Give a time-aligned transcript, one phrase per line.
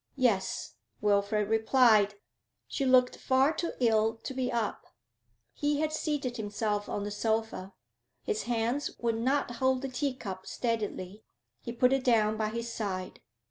[0.15, 2.15] 'Yes,' Wilfrid replied;
[2.67, 4.87] 'she looked far too ill to be up.'
[5.53, 7.73] He had seated himself on the sofa.
[8.23, 11.23] His hands would not hold the tea cup steadily;
[11.61, 13.19] he put it down by his side.